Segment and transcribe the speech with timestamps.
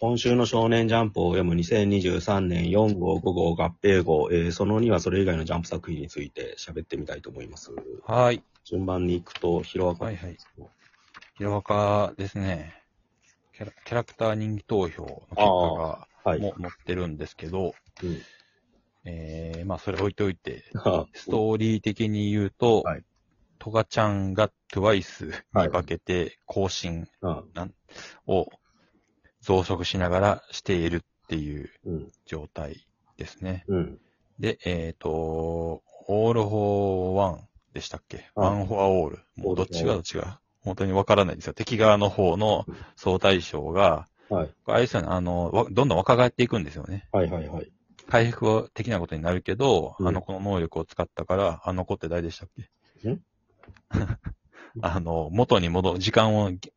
[0.00, 7.72] 今週の少年ジャンプを読む2023年4号、5号、合併号、えーその2はそれ以外のジャンプ作品について喋ってみたいと思います。
[8.06, 8.44] はい。
[8.64, 10.04] 順番に行くと、ヒロアカ。
[10.04, 10.36] はいはい。
[11.36, 12.80] ヒロアカですね。
[13.52, 16.40] キャラキャラクター人気投票の結果がはい。
[16.40, 18.18] も載ってるんですけど、うん
[19.04, 23.04] えー、まあそれ置いといて、はストーリー的に言うと、はい
[23.58, 27.42] トガちゃんが TWICE にかけて更新あ、
[28.26, 28.48] を
[29.40, 32.12] 増殖しながらしているっていううん。
[32.26, 33.64] 状態ですね。
[33.68, 33.98] うん。
[34.38, 37.40] で、えっ、と、All for One
[37.74, 38.28] でしたっけ？
[38.34, 39.18] はい ?One for All。
[39.36, 40.40] もうどっちがどっちが？
[40.60, 41.54] 本当にわからないんですよ。
[41.54, 42.66] 敵側の方の
[42.96, 44.50] 総大将が、はい。
[44.66, 47.08] あれですよね、あの、わどんどん若返っていくんですよね。
[47.12, 47.72] はいはいはい。
[48.08, 52.48] 回復的なことになるけど、うんあの子の能力を使ったから、あの子って誰でしたっ
[53.02, 53.10] け？
[53.10, 53.20] ん？
[54.82, 56.72] あの、元に戻る、時間をぎ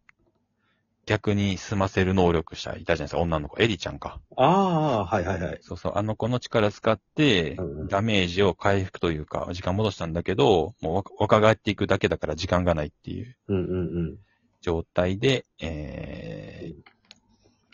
[1.12, 3.62] 逆に済ませる能力者いたじゃないですか、女の子。
[3.62, 4.22] エリちゃんか。
[4.38, 5.58] ああ、はいはいはい。
[5.62, 14.18] そうそう、あの子の力使ってうんうん、ダメージを回復というか、時間戻したんだけど、もう若若返っていくだけだから時間がないっていううんうんうん。
[14.62, 16.72] 状態で、え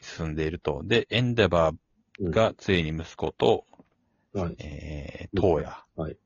[0.01, 0.81] ー、進んでいると。
[0.83, 1.73] で、エンデバ
[2.19, 3.65] うんーがついに息子と、
[4.33, 4.55] はい。
[4.57, 6.17] えー、トーヤはい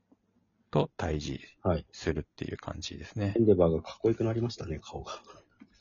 [0.70, 1.84] と対峙はい。
[1.92, 3.38] するっていう感じですねエ。
[3.38, 5.12] ンデバーがかっこよくなりましたね、顔が。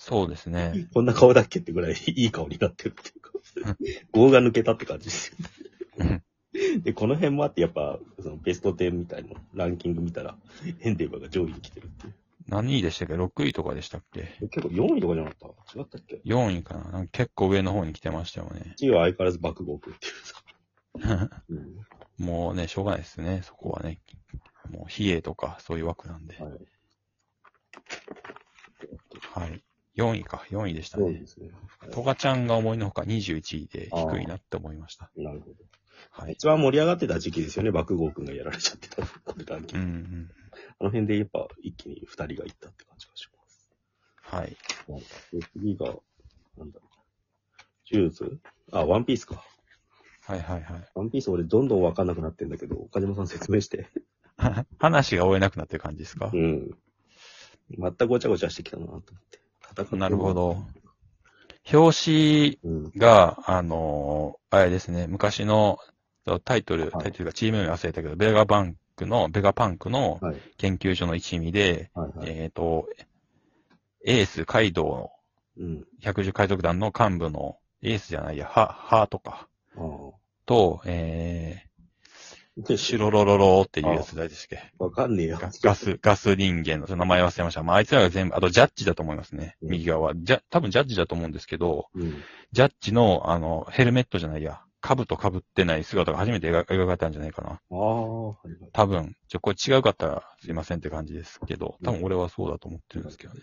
[0.03, 0.87] そうですね。
[0.95, 3.31] こんな顔だっけってぐらいいい顔になってるっていうか、
[4.17, 5.35] 業が抜けたって感じです
[5.97, 6.23] よね。
[6.83, 10.35] で、この辺もあって、やっぱ、そのベスト10みたいなランキング見たら、
[10.79, 12.13] エンデバーが上位に来てるっていう。
[12.47, 14.35] 何位でしたっけ ?6 位とかでしたっけ？
[14.49, 15.79] 結構4位とかじゃなかった？
[15.79, 18.73] 違ったっけ ?4 位かななんか結構上の方に来てましたよね。
[18.79, 21.35] ?1 位は相変わらず爆豪君っていうさ。
[21.49, 22.25] うん。
[22.25, 23.41] もうね、しょうがないですね。
[23.43, 24.01] そこはね。
[24.71, 26.37] もう、比叡とか、そういう枠なんで。
[26.41, 26.51] はい。
[29.33, 29.63] はい。
[30.01, 30.45] 4位か。
[30.49, 31.27] 4位でしたねそうで。
[31.27, 31.49] すね。
[31.91, 35.09] トガちゃんが思いのほか21位で低いなって思いました。
[35.15, 35.55] なるほど。
[36.11, 36.33] はい。
[36.33, 39.05] 一番盛り上がってた時期ですよね、爆豪君がやられちゃってた。
[39.05, 39.45] これ。
[39.45, 40.31] うんうん。
[40.79, 43.27] あの辺でやっぱ一気に2人がいったって感じがし
[44.23, 44.55] はい。
[44.87, 45.29] ます。
[45.33, 45.85] で次が、
[46.57, 46.89] なんだろう。
[47.85, 48.39] ジューズ
[48.71, 49.43] あ、ワンピースか。
[50.23, 50.89] はいはいはい。
[50.95, 53.89] ワンピース俺どんどんわかんなくなってんだけど、岡島さん説明して。
[54.79, 56.31] 話が追えなくなってる感じですか？
[56.33, 56.71] うん。
[57.77, 59.40] またごちゃごちゃしてきたなと思って。
[59.73, 60.57] 戦ってなるほど。
[61.71, 62.91] 表紙うん。
[62.97, 65.79] が、あのーあれですね、昔の
[66.43, 70.35] タイトル、はいタイトルがチーム名忘れたけど、ベガバンクの、ベガパンクのはい。
[70.57, 72.29] 研究所の一味で、はいはい。
[72.29, 72.89] えっ、と、
[74.05, 75.11] エース街道の
[75.57, 75.87] うん。
[76.01, 80.11] 百獣海賊団の幹部の、エースじゃないや、ハ、ハーとか、ああ。
[80.45, 81.65] と、え
[82.77, 85.39] シュロロロロっていうやつ誰でしたっけわかんねえよ。
[85.41, 87.63] ガガス、ガス人間の、その名前忘れました。
[87.63, 89.57] まあ、あいつらが全部、あとジャッジだと思いますね。
[89.61, 90.13] うん右側。
[90.15, 92.21] ジャ、多分ジャッジだと思うんですけど、うん。
[92.51, 97.49] ジャッジの、あの、ヘルメットじゃないや、兜被ってない姿が初めて描描かれたんじゃないかな。
[97.51, 97.59] ああ。
[97.69, 103.41] 多分、ちょ、これ違うかったらすいませんって感じですけど、多分俺はそうだと思ってるんですけどね。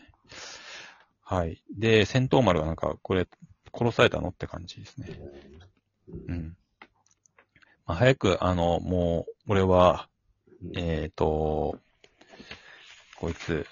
[1.23, 1.63] はい。
[1.77, 3.29] で、戦闘丸がなんか、これ、
[3.73, 5.09] 殺されたのって感じですね。
[6.09, 6.33] う。
[6.33, 6.57] うんん。
[7.89, 10.09] まあ、早く、あの、もう、俺は、
[10.63, 11.79] うんえっ、と、
[13.19, 13.67] こいつ、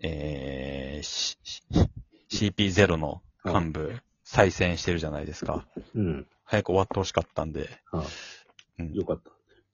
[0.00, 1.62] えー、しし
[2.30, 5.66] CP0 の幹部、再選してるじゃないですか。
[5.96, 6.26] うん。
[6.44, 8.04] 早く終わってほしかったんで、ああ
[8.78, 9.20] うんよかっ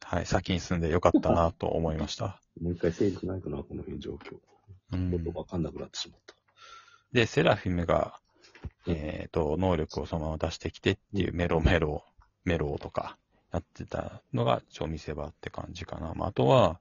[0.00, 0.16] た。
[0.16, 2.40] はい、先に進んでよかったなと思いました。
[2.58, 4.38] もう一回整理しないとな、この辺状況。
[4.92, 6.34] うんちょっとわかんなくなってしまった。
[7.12, 8.18] で、セラフィムが、
[8.86, 12.02] えっ、と、能力をそのまま出してきてっていうメロメロ、
[12.44, 13.16] メロとか
[13.52, 16.12] やってたのが超見せ場って感じかな。
[16.14, 16.80] まあ、あとは、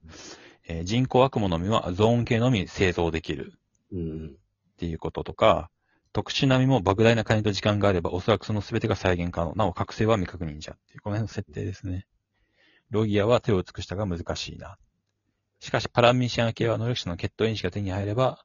[0.66, 3.52] えー人工悪魔のみはゾーン系のみ製造できる
[3.92, 4.26] うん。
[4.28, 5.70] っていうこととか、
[6.12, 9.54] 特殊なみも莫大な金と時間があれば、おそらくその全てが再現可能。
[9.56, 12.06] なお、覚醒は未確認じゃっていう、この辺の設定ですね。
[12.90, 14.78] ロギアは手を尽くしたが難しいな。
[15.60, 18.44] しかし、パラミシアン系は能力者の血統因子が手に入れば、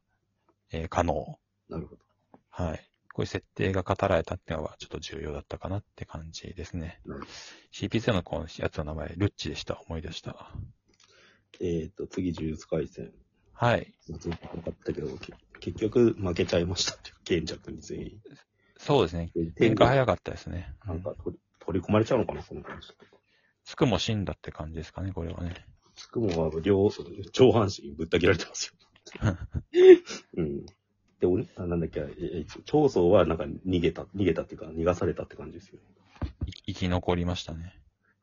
[0.72, 1.38] えー可能。
[1.70, 2.02] なるほど。
[2.50, 2.89] はい。
[3.20, 7.02] こういう設定が語られたっていうのはちょっと重要だったかなって感じですね。
[7.04, 7.20] うん
[7.74, 9.82] CP0 のこのやつの名前、ルッチでした。
[9.90, 10.50] 思い出した。
[11.60, 13.12] えっ、と、次、呪術回戦。
[13.52, 13.94] はい。
[14.06, 18.22] ずっと分かったけど、け結局負けちゃいましたっていう、賢者に全員。
[18.78, 19.32] そうですね。
[19.36, 20.74] で展開早かったですね。
[20.86, 22.88] なんか取り取り込まれちゃうのかな、この感じ。
[23.66, 25.66] つくも死んだって感じですかね、これはね。
[25.96, 26.90] つくもは両、
[27.34, 28.80] 上半身ぶった切られてますよ。
[30.38, 30.66] うん。
[31.20, 35.82] で、おあなんだっけ、ええ長宗はなんか逃げた、逃げたっていうか、逃がされたって感じですよね。
[36.46, 37.74] い生き残りましたね。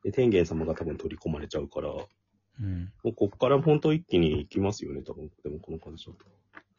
[0.03, 2.07] で、天元様が多分取り込まれちゃうから、も
[2.59, 2.91] うん。
[3.03, 5.29] うこっから本当一気に行きますよね、多分。
[5.43, 6.17] でもこの感じだと。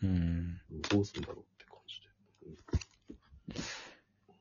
[0.03, 0.61] うん。
[0.91, 2.00] どうするんだろうって感じ
[3.55, 3.61] で。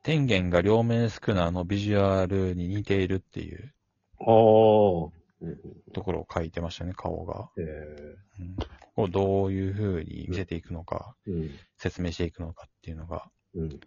[0.03, 3.73] 天元が両面スクナーのビジュアルに似ているっていう
[4.19, 5.16] ああ。
[5.41, 5.57] うん
[5.93, 7.49] ところを書いてましたね、顔が。
[7.57, 7.61] え
[8.39, 11.51] うん、ここをどういう風に見せていくのか、ーうん。
[11.77, 13.79] 説明していくのかっていうのが、うん。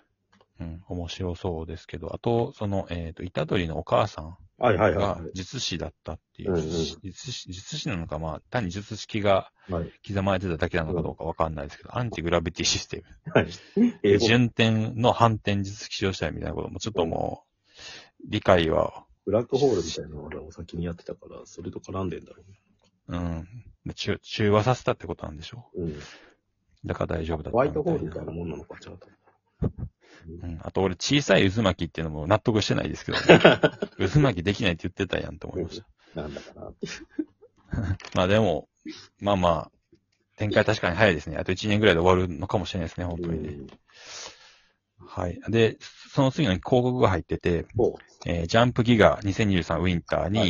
[0.61, 5.31] うん、面白そうですけど、あと、その、えっ、と、虎取のお母さんはいはいがはい。
[5.33, 6.61] 術師だったっていう、
[7.03, 9.93] 術師術師なのか、まあ、単に術式がはい。
[10.07, 13.49] 刻まれてただけなのかどうかわかんないですけど、アンチグラビティシステはい。
[13.77, 22.43] ム、英語、順転の反転術式使用したいみたいなことも、ちょっともう、理解は、ブラックホールみたいなのを先にやってたから、それと絡んでんだろ
[23.09, 23.49] うん、
[23.95, 25.93] 中中和させたってことなんでしょうね。
[25.93, 25.99] うん。
[25.99, 26.03] う。
[26.85, 29.09] だから大丈夫だったホワイトホールみたいなもんなのか、ちゃうと。
[30.43, 30.61] うん。
[30.63, 33.61] あと俺、小さい渦巻きっていうのも納得してないですけど、ね、
[33.99, 35.83] 渦巻きできないって言ってたやんと思いまし
[36.15, 36.21] た。
[36.23, 36.87] なんだかなって。
[38.15, 38.69] まあでも、
[39.19, 39.73] まあまあ、
[40.37, 41.37] 展開確かに早いですね。
[41.37, 43.49] あと1年ぐらいで終わるのかもしれないですね、本当にね。
[43.51, 43.67] うん
[45.07, 45.41] はい。
[45.49, 45.77] で、
[46.13, 47.97] その次の広告が入ってて、そ
[48.27, 50.45] えージャンプギガ2023ウィンターに、は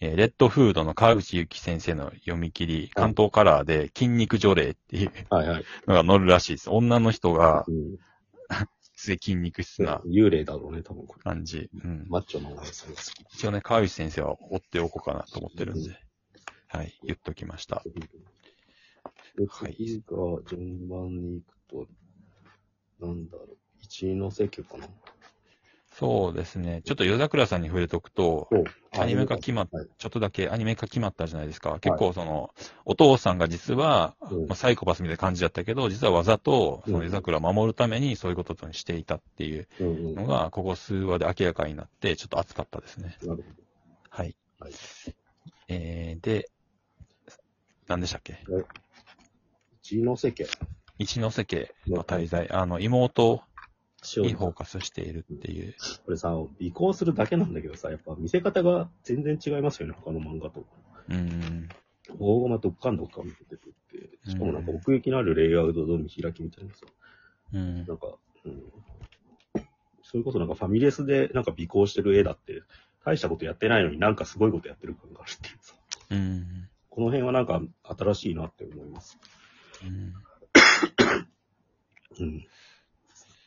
[0.00, 5.34] えーレッドフードの川口ゆき先生の読み切り、関東カラーで筋肉除霊っていうう。
[5.34, 5.64] はいはい。
[5.86, 6.68] のが載るらしいです。
[6.68, 7.96] 女の人が、うん。
[8.94, 11.22] すげえ筋肉質な幽霊だろうね、多分これ。
[11.22, 11.70] 感じ。
[11.82, 12.06] うん。
[12.08, 13.24] マッチョなおやさんが好き。
[13.34, 15.98] 一応ね、川口先生は追っておこうかなと思ってるんで、
[16.68, 17.82] はい、言っときました。
[17.84, 20.16] で、はい次が
[20.48, 21.88] 順番に行く
[23.00, 23.56] と、なんだろう、
[23.86, 24.88] 一ノ瀬家かな。
[25.92, 26.82] そうですね。
[26.84, 28.50] ちょっと夜桜さんに触れとくと。
[28.98, 31.78] アニメ化決まっはいちょっとだけアニメ化決まったじゃないですか。
[31.80, 32.50] 結構その、
[32.84, 43.16] お父さんが実は、うんまあ、サイコパスみたいな感じだったけど、実はわざと、うんその夜桜を守るためにそういうことにしていたっていうのが、ここ数話で明らかになって、ちょっと熱かったですね。
[43.20, 43.42] ほど。
[44.10, 44.34] はい。
[44.60, 44.72] はい
[45.68, 46.50] えー、で、
[47.86, 48.38] 何でしたっけ？
[49.82, 50.46] 一ノ瀬家。
[50.98, 53.42] 一ノ瀬家の滞在、あの、妹
[54.16, 55.74] にフォーカスしているっていう。
[56.08, 60.64] れさ、尾行するだけなんだけどさ、やっぱ見せ方が全然違いますよね、他の漫画と。
[61.08, 61.68] うん。
[62.18, 64.30] 大駒どっかんどっかん見ててって。
[64.30, 66.86] しかもなんか奥行きのあるレイアウトの見開きみたいなさ。
[67.52, 67.86] うん。
[67.86, 68.62] なんか、うん。
[70.02, 72.62] それこそなんかファミレスでなんか尾行してる絵だって、
[73.04, 75.74] 大したことやってないのになんかすごいことやってる感があるっていうさ。
[76.10, 76.68] うん。
[76.90, 77.60] この辺はなんか
[77.98, 79.18] 新しいなって思います。
[79.84, 80.14] うん。
[82.18, 82.46] うん。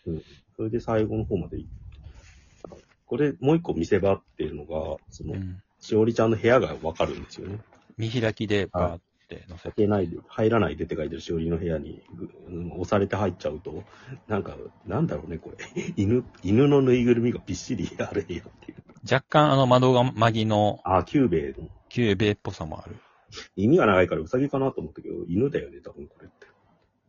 [0.08, 0.24] うん。
[0.56, 1.70] それで最後の方まで行っ
[3.10, 5.58] これ、もう一個見せ場っていうのが、そのう、ん。
[5.80, 7.60] しおりちゃんの部屋がわかるんですよね。
[7.98, 9.88] 見開きでバーって載せて。
[9.88, 13.84] ないで、入らないでって書いてるしおりの部屋に、ぐうん押されて入っちゃうと、
[14.28, 14.56] なんか、
[14.86, 15.58] なんだろうね、これ。
[15.98, 18.78] 犬、犬のぬいぐるみがびっしりある部屋っていう。
[19.12, 21.68] 若干あのまどかマギのあ、キュゥべえの。
[21.90, 22.96] キュゥべえっぽさもある。
[23.56, 26.08] 耳が長いからウサギかなと思ったけど、犬だよね、多分。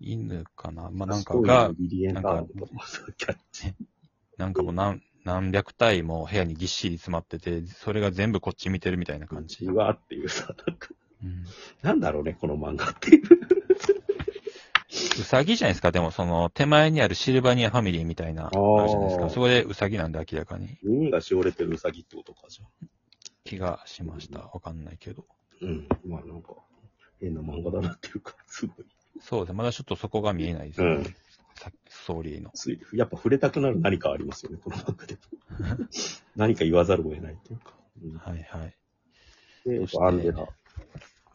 [0.00, 2.72] 犬かなまあ、なんかが、ビリエンタールとか。
[4.38, 9.66] なんかもう何、何百体も部屋にぎっしり詰まってて、それが全部こっち見てるみたいな感じ。
[9.66, 10.88] うわーっていうさ、なんか、
[11.22, 11.44] うん。
[11.82, 13.22] なんだろうね、この漫画っていう。
[14.90, 15.92] うさぎじゃないですか。
[15.92, 19.30] でもその手前にあるシルバニアファミリーみたいな、あるじゃないですか。
[19.30, 22.86] そこでうさぎなんで明らかに耳がしおれてるウサギってことか、じゃあ。
[23.44, 24.40] 気がしました。
[24.40, 25.26] わかんないけど。
[25.60, 25.88] うん。
[26.06, 26.54] まあなんか、
[27.20, 28.86] 変な漫画だなっていうか、すごい。
[29.20, 29.58] そうですね。
[29.58, 30.86] まだちょっとそこが見えないですね。
[30.86, 31.14] うん
[31.60, 32.50] さストーリーの。
[32.94, 35.18] やっぱ触れたくなる何かありますよね、この漫画で。
[36.34, 37.74] 何か言わざるを得ないっていうか。
[38.02, 38.74] うんはいはい。
[39.68, 40.38] で、そしてアンデラ。
[40.38, 40.46] ま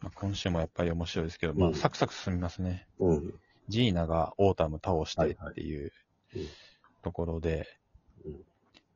[0.08, 2.88] あ、今週もやっぱり面白いですけど、うんまあ、サクサク進みますね。
[2.98, 3.40] うん。
[3.68, 5.92] ジーナがオータム倒してっていう
[7.02, 7.68] ところで、
[8.24, 8.44] うん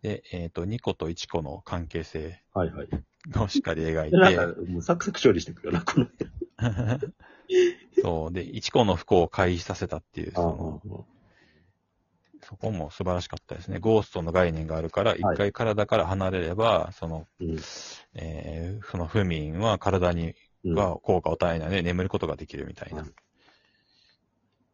[0.03, 2.89] で、えっ、と、ニコとイチコの関係性はいはい。
[3.39, 6.07] をしっかり描いで、なんかて、、もうサクサク処理してくるよな、この
[8.03, 11.05] そう、で、イチコの不幸を回避させたっていう、その、辺。
[12.43, 13.79] そこも素晴らしかったですね。
[13.79, 17.57] ゴーストの概念があるから、一はい回体から離れれば、その、うん。
[18.15, 20.77] えーその不眠は体にうん。
[20.77, 23.03] は効果を与えないので眠ることができるみたいな。
[23.03, 23.13] はい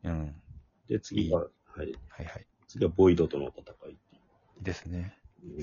[0.05, 0.35] うん。
[0.89, 1.47] で、次が、は
[1.85, 1.99] い。
[2.09, 2.47] はいはい。
[2.69, 3.97] 次はボイドとの戦い
[4.63, 5.17] ですね。
[5.43, 5.63] うん。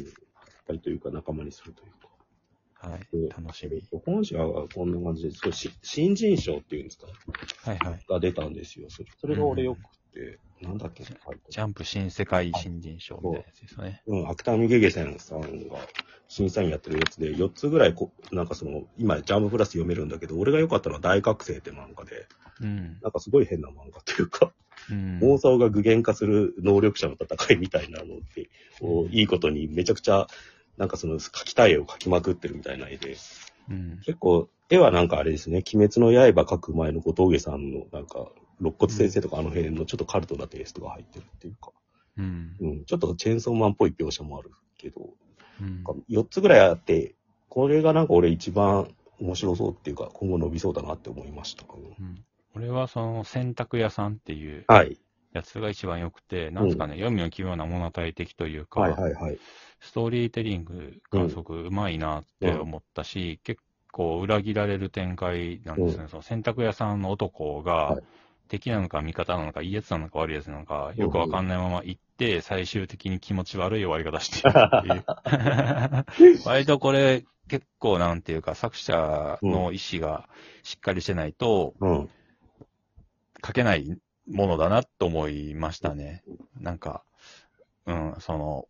[0.68, 2.13] 戦いというか仲間にするというか。
[2.90, 3.30] はいで。
[3.30, 3.82] 楽しみ。
[4.06, 7.08] 本社はこんな感じで、少し新人賞っていうんですか？
[7.70, 8.00] はいはい。
[8.08, 8.88] が出たんですよ。
[8.90, 9.80] それそれが俺よく
[10.14, 11.04] て、なんだっけ？
[11.04, 11.10] な
[11.50, 14.02] ジャンプ新世界新人賞みたいなやつですよね。
[14.08, 15.78] うん、芥見ゲゲセンさんが
[16.28, 22.28] 審査員やってるやつで、4つぐらいこ、なんかその、今、ジャンププラス読めるんだけど、俺が良かったのは大学生って漫画で、
[22.62, 23.00] うん。
[23.02, 24.52] なんかすごい変な漫画っていうか、
[24.90, 25.20] うん。
[25.20, 28.50] 妄想が具現化する能力者の戦いみたいなのって、
[28.80, 30.28] こういいことにめちゃくちゃ、
[30.78, 33.18] なんかその描きたい絵を描きまくってるみたいな絵で、
[33.70, 34.00] うん。
[34.06, 38.28] 結構、絵はなんかあれですね、鬼滅の刃描く前の小峠さんの、なんか、
[38.60, 41.72] 肋骨先生とかあの辺のちょっとカルトなテイストが入ってるっていうか、
[42.18, 42.56] うん。
[42.60, 42.86] うん。
[42.86, 45.10] ちょっとチェーンソーマンっぽい描写もあるけど、
[45.62, 45.84] うん。
[46.10, 47.16] 4つぐらいあって、
[47.50, 48.88] これがなんか俺一番
[49.20, 51.66] 面白そうっていうか、今後伸びそうだなって思いました。
[51.72, 52.24] うん
[52.56, 55.00] 俺はその洗濯屋さんっていうはい。
[55.34, 59.40] やつが一番良くて、なんですかね、読みの奇妙な物語的というか、はいはいはい。
[59.80, 63.62] ストーリーテリングがすごくうまいなって思ったし、結
[63.92, 66.06] 構裏切られる展開なんですね。
[66.10, 68.04] その洗濯屋さんの男が、はい
[68.50, 76.44] 敵なのか味方なのか、いいやつなのか悪いやつなのか、よくわかんないまま行って、最終的に気持ち悪い終わり方してるっていう。
[76.46, 80.30] 割とこれ、結構なんていうか、作者の意思が
[80.62, 82.10] しっかりしてないと、うん。
[83.46, 83.98] 書けない
[84.28, 86.24] ものだなと思いましたね。
[86.60, 87.04] なんか、
[87.86, 88.68] うん、その、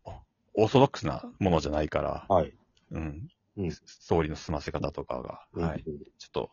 [0.56, 2.54] オーソドックスなものじゃないから、はい。
[2.92, 5.84] うん、うんストーリーの進ませ方とかが、はい。
[5.86, 6.50] うんちょっと、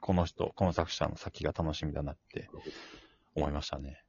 [0.00, 2.48] この人、この作者の先が楽しみだなって
[3.34, 4.04] 思いましたね。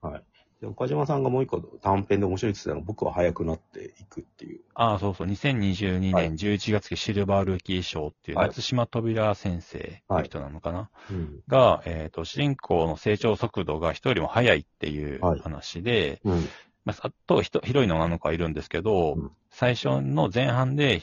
[0.62, 4.60] で岡島さんがもう一個短編で面白いって言ってたのは、僕は早くなっていくっていう。
[4.74, 6.32] ああ、そうそう、2022はい。
[6.32, 8.48] 年11月期シルバールーキー賞っていう、はい。
[8.48, 11.40] 夏島扉先生の人なのかな、うん。
[11.48, 15.40] が、えっ、と、主人公の成長速度が人よりも速いっていうはい。
[15.40, 16.46] 話で、うん。
[16.84, 19.32] まあ、あとヒヒロインの女の子はいるんですけど、うん。
[19.52, 21.02] 最初の前半で、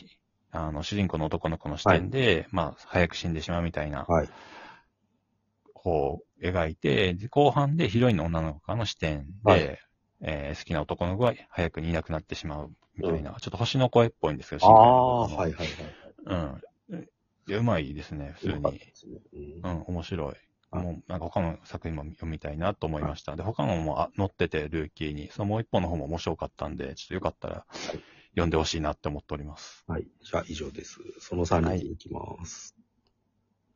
[0.53, 4.07] あの、主人公の男の子の視点で、まあ、早く死んでしまうみたいな
[5.89, 5.97] はい。
[5.97, 9.79] 方を描いて、で後半でヒロインの女の子からの視点で、はい
[10.23, 15.67] えー好きな男の子が早くにいなくなってしまうみたいな、ちょっと星の声っぽいんですけど、ああ、はいはいはい。
[16.25, 17.59] うん。
[17.59, 18.81] うまいですね、普通にね
[19.63, 20.27] うんうん、面白い。
[20.29, 20.37] はい
[20.73, 23.37] もう、なんか他の作品も読みたいなと思いました。
[23.37, 27.67] で、他のもあ載ってて、ルーキーに、そのもう一本の方も面白かったんで、ちょっとよかったら、
[28.31, 29.85] 読んでほしいなって思っております。
[29.87, 30.07] はい。
[30.21, 30.99] じゃあ以上です。
[31.21, 32.76] その3人いきます。